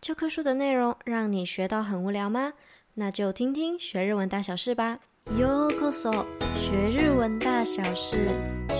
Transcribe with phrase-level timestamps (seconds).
[0.00, 2.54] 教科书的内容让你学到很无聊吗？
[2.94, 5.00] 那就听听学日文大小事吧。
[5.36, 6.24] ようこそ，
[6.56, 8.16] 学日文大小事，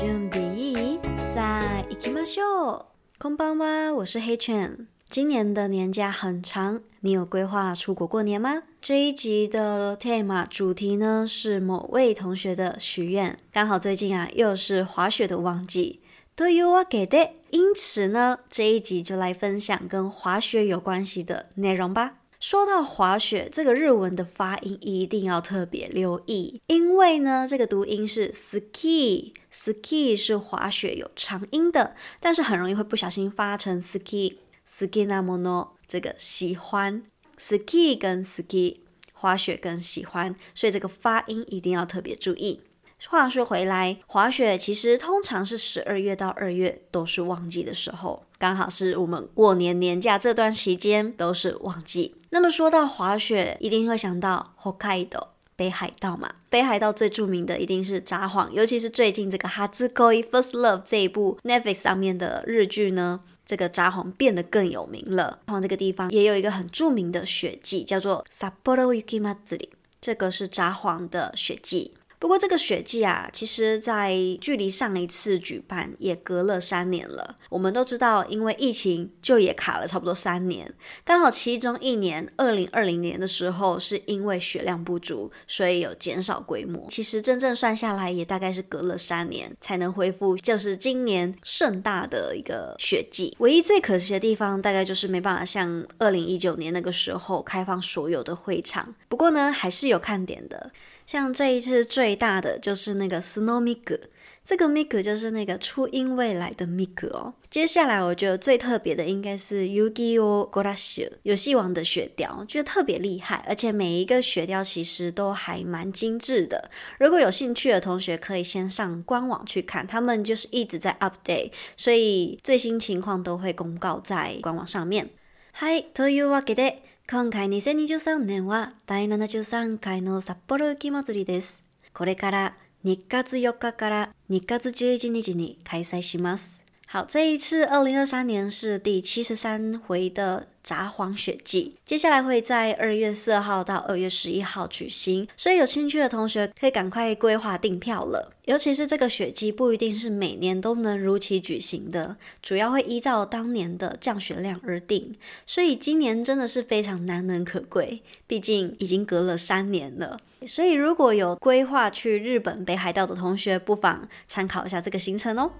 [0.00, 0.98] 准备いい？
[1.34, 2.86] さあ行きましょう。
[3.18, 4.86] こんばんは，我是黑犬。
[5.10, 8.62] 今年的年假很长，你有规划出国过年吗？
[8.80, 16.00] 这一集的 tema 主题呢是某位同学的许愿，刚好最近啊又是滑雪的旺季。
[16.39, 22.15] というわけで，因此呢，这一集就来分享跟滑雪有关系的内容吧。
[22.41, 34.35] 说到滑雪，这个日文的发音一定要特别留意，因为呢，这个读音是 ski，ski 是滑雪有长音的，但是很容易会不小心发成 ski，
[34.65, 37.01] 好きなもの，这个喜欢，
[37.39, 38.79] ski 跟 ski，
[39.13, 42.61] 滑雪跟喜欢，所以这个发音一定要特别注意。
[43.08, 52.14] 话说回来，滑雪其实通常是十二月到二月都是旺季的时候，刚好是我们过年年假这段期间都是旺季。
[52.30, 56.34] 那么说到滑雪，一定会想到 Hokkaido，北海道嘛。
[56.48, 65.40] 北海道最著名的一定是札幌，尤其是最近这个《初恋 First Love》这一部 Netflix 上面的日剧呢，这个札幌变得更有名了。
[65.46, 69.20] 札幌这个地方也有一个很著名的雪祭，叫做札幌雪祭
[69.56, 69.68] り，
[70.00, 71.94] 这个是札幌的雪祭。
[72.20, 77.38] 不过这个雪祭啊，其实在距离上一次举办也隔了三年了。
[77.48, 80.74] 我们都知道，因为疫情就也卡了差不多三年。
[81.02, 86.86] 刚好其中一年，二零二零年的时候，是因为雪量不足，所以有减少规模。
[86.90, 93.34] 其实真正算下来，也大概是隔了三年才能恢复，就是今年盛大的一个雪祭。
[93.38, 98.94] 唯一最可惜的地方，大概就是没办法像二零一九年那个时候开放所有的会场。
[99.08, 100.70] 不过呢，还是有看点的。
[101.09, 103.99] 像这一次最大的就是那个 Snow Mig，
[104.43, 107.33] 这个 Mig 就是那个初音未来的 Mig 哦。
[107.49, 110.49] 接下来我觉得最特别的应该是 Yu-Gi-Oh!
[110.51, 116.69] Golashi 游戏王的雪雕，觉得特别厉害，而且每一个雪雕其实都还蛮精致的。
[116.99, 125.09] 如果有兴趣的同学可以先上官网去看，他们就是一直在 update，所以最新情况都会公告在官网上面。
[125.57, 126.79] はい、というわけで。
[127.12, 131.64] 今回2023年は第73回の札幌雪まつりです。
[131.92, 132.54] これから
[132.84, 136.60] 2月4日から2月11日に開催します。
[136.86, 148.32] 好，这一次二零二三年是第七十三回的札幌雪祭，接下来会在二月四号到二月十一号举行，所以有兴趣的同学可以赶快规划订票了。
[148.44, 155.14] 尤其是这个雪祭不一定是每年都能如期举行的，主要会依照当年的降雪量而定，
[155.46, 160.18] 所以今年真的是非常难能可贵，毕竟已经隔了三年了。
[160.46, 165.50] 所以如果有规划去日本北海道的同学，不妨参考一下这个行程哦。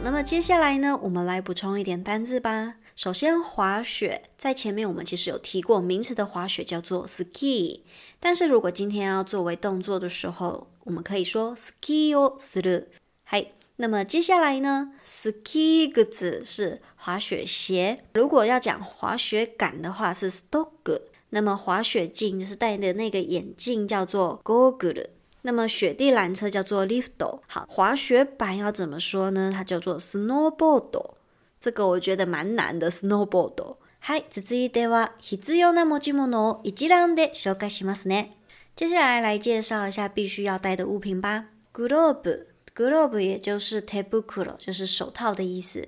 [0.02, 2.76] 那么接下来呢，我们来补充一点单字吧。
[2.94, 7.80] 首先，滑雪在前面我们其实有提过，名词的滑雪叫做 ski。
[8.18, 12.86] 但是如果今天要作为动作的时候，我们可以说 ski をする。
[13.22, 18.04] 嗨，那么接下来呢，ski 个字是滑雪鞋。
[18.14, 21.00] 如果要讲滑雪杆的话是 stock。
[21.30, 25.08] 那么滑雪镜就是戴的那个眼镜叫做 goggle。
[25.43, 29.51] 那么雪地缆车叫做 lifto，好，滑雪板要怎么说呢？
[29.53, 31.15] 它叫做 snowboard。
[31.59, 33.75] 这个我觉得蛮难的 snowboard。
[33.99, 38.31] はい、続いては必要な持ち物を一覧で紹介しますね。
[38.75, 41.49] 接下来来介绍一下必须要带的物品吧。
[41.73, 42.45] glove。
[42.73, 45.87] glove 也就是 t a b u c l o 就是手套的意思。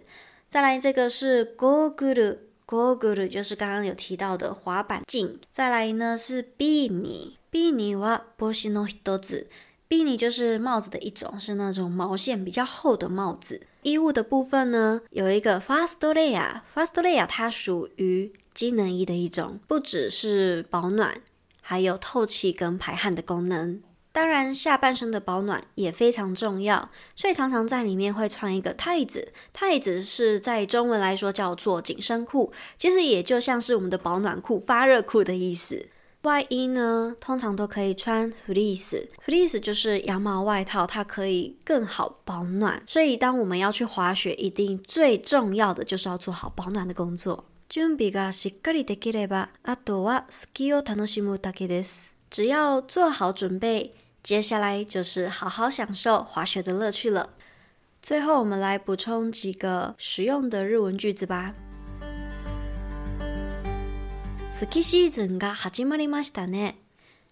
[0.50, 2.38] 再来这个是 g o g l e
[2.68, 5.40] g o g l e 就是刚刚有提到的滑板镜。
[5.52, 7.38] 再来呢是 beanie。
[7.54, 9.46] beni 西诺 boshno hitoz
[9.88, 13.62] beni 就是帽子的一种是那种毛线比较厚的帽子。
[13.84, 21.22] 衣物的部分呢有一个 fastoria fastoria 它属于机能衣的一种不只是保暖
[21.62, 23.84] 还有透气跟排汗的功能。
[24.12, 35.93] 当然下半身的保暖也非常重要所以常常在里面会穿一个 tie 子 tie 是在中文来说叫做紧身裤其实也就像是我们的保暖裤发热裤的意思。
[36.23, 42.83] 外衣呢，通常都可以穿 fleece，fleece 就是羊毛外套，它可以更好保暖。
[42.87, 47.45] 所以，当我们要去滑雪，一定最重要的就是要做好保暖的工作。
[47.69, 52.11] 准备がしっかりできれば、あとはスキーを楽しむだけです。
[52.31, 57.31] 只要做好准备，接下来就是好好享受滑雪的乐趣了。
[58.03, 61.55] 最后，我们来补充几个实用的日文句子吧。
[64.56, 66.76] スキーシーズンが始まりましたね。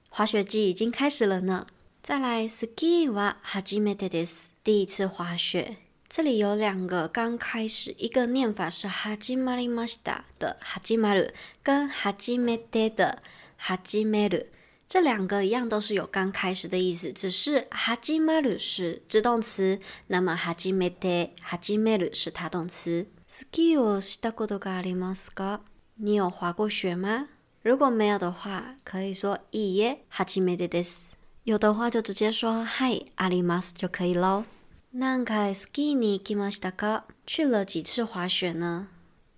[0.09, 1.67] 滑雪季已经开始了呢。
[2.01, 4.55] 再来，スキーは初めてです。
[4.63, 5.77] 第一次滑雪。
[6.09, 13.19] 这里有两个刚开始，一个念法是“はじまりました”的“はじまる”，跟“はじめて”的
[13.69, 14.47] “はじめる”，
[14.89, 23.05] 这两个一样都是有刚开始的意思，只是“はじまる”是自动词，那么“はじめて”“はじめる”是它动词。
[23.27, 25.61] スキーをしたことがありますか？
[25.96, 27.28] 你有滑过雪吗？
[27.62, 31.16] 如果没有的话，可以说いいえ、はじめてです。
[31.44, 34.44] 有的话就直接说はい、あります就可以喽。
[34.92, 37.02] 何回スキーに行きましたか？
[37.26, 38.88] 去了几次滑雪呢？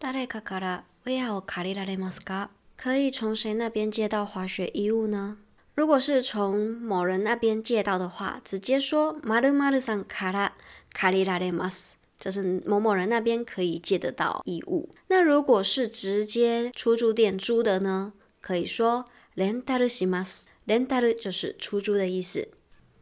[0.01, 2.49] 谁かからウェアを借りられますか？
[2.77, 5.39] 可以从谁那边借到滑雪衣物呢？
[5.75, 10.53] 如果是从某人那边借到的话，直接说〇〇さんから
[10.93, 14.89] 借りられます， 这是某某人那边可以借得到衣物。
[15.09, 18.13] 那如果是直接出租店租的呢？
[18.41, 19.05] 可以说
[19.37, 22.49] レンタルします，レンタル就是出租的意思。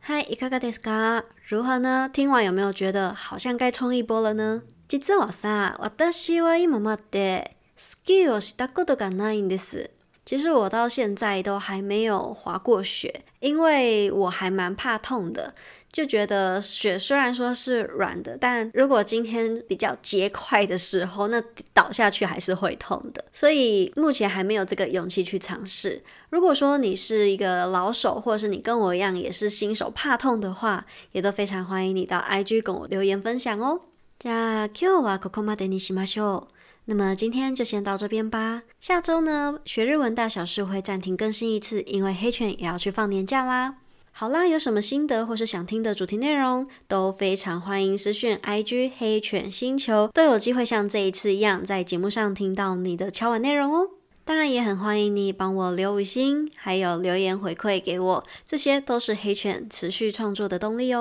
[0.03, 1.25] 嗨，いかがですか？
[1.49, 2.09] 如何呢？
[2.13, 4.63] 听完有没有觉得好像该冲一波了呢？
[4.89, 9.91] 実はさ、私は今までスキーをしたことがないんです。
[10.24, 15.54] 其实我到现在都还没有滑过雪，因为我还蛮怕痛的，
[15.92, 21.42] 就觉得雪虽然说是软的，但如果今天比较结块的时候，那
[21.74, 26.02] 倒下去还是会痛的，所以目前还没有这个勇气去尝试。
[26.30, 33.82] 如果说你是一个老手，或者是你跟我一样也是新手怕痛的话，也都非常欢迎你到 IG 跟我留言分享哦。
[34.21, 36.57] じゃあ今日はここまでにしましょう。
[36.87, 38.63] 那么今天就先到这边吧。
[38.81, 43.77] 下周呢，学日文大小事会暂停更新一次，因为黑犬也要去放年假啦。
[44.13, 53.91] 好啦，有什么心得或是想听的主题内容，都非常欢迎私讯 IG 黑犬星球，都有机会像这一次一样，在节目上听到你的敲碗内容哦。
[54.25, 61.01] 当然也很欢迎你帮我留五星，还有留言回馈给我，这些都是黑犬持续创作的动力哦。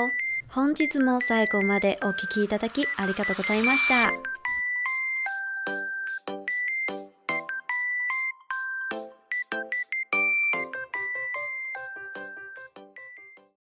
[0.52, 4.29] 本日も最後までお聴きいただきありがとうございました。